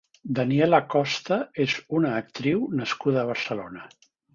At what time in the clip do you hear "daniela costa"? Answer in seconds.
0.37-1.39